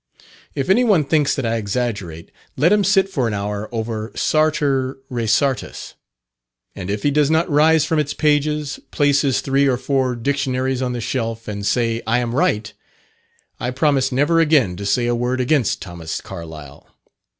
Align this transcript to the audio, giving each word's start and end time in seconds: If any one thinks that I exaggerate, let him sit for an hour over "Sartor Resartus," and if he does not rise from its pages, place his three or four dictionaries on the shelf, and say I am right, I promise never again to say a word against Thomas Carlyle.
If 0.55 0.67
any 0.67 0.83
one 0.83 1.05
thinks 1.05 1.35
that 1.35 1.45
I 1.45 1.57
exaggerate, 1.57 2.31
let 2.57 2.73
him 2.73 2.83
sit 2.83 3.07
for 3.07 3.27
an 3.27 3.35
hour 3.35 3.69
over 3.71 4.11
"Sartor 4.15 4.97
Resartus," 5.11 5.93
and 6.75 6.89
if 6.89 7.03
he 7.03 7.11
does 7.11 7.29
not 7.29 7.47
rise 7.47 7.85
from 7.85 7.99
its 7.99 8.15
pages, 8.15 8.79
place 8.89 9.21
his 9.21 9.41
three 9.41 9.67
or 9.67 9.77
four 9.77 10.15
dictionaries 10.15 10.81
on 10.81 10.93
the 10.93 11.01
shelf, 11.01 11.47
and 11.47 11.63
say 11.67 12.01
I 12.07 12.17
am 12.17 12.33
right, 12.33 12.73
I 13.59 13.69
promise 13.69 14.11
never 14.11 14.39
again 14.39 14.75
to 14.77 14.87
say 14.87 15.05
a 15.05 15.13
word 15.13 15.39
against 15.39 15.83
Thomas 15.83 16.19
Carlyle. 16.19 16.87